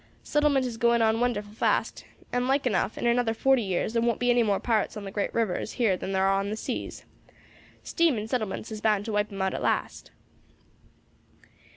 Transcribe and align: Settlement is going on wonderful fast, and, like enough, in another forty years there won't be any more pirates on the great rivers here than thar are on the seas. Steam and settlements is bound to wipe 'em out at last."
Settlement 0.23 0.65
is 0.65 0.77
going 0.77 0.99
on 1.03 1.19
wonderful 1.19 1.53
fast, 1.53 2.05
and, 2.33 2.47
like 2.47 2.65
enough, 2.65 2.97
in 2.97 3.05
another 3.05 3.35
forty 3.35 3.61
years 3.61 3.93
there 3.93 4.01
won't 4.01 4.17
be 4.17 4.31
any 4.31 4.41
more 4.41 4.59
pirates 4.59 4.97
on 4.97 5.03
the 5.03 5.11
great 5.11 5.31
rivers 5.31 5.73
here 5.73 5.95
than 5.95 6.11
thar 6.11 6.25
are 6.25 6.39
on 6.39 6.49
the 6.49 6.55
seas. 6.57 7.05
Steam 7.83 8.17
and 8.17 8.27
settlements 8.27 8.71
is 8.71 8.81
bound 8.81 9.05
to 9.05 9.11
wipe 9.11 9.31
'em 9.31 9.43
out 9.43 9.53
at 9.53 9.61
last." 9.61 10.09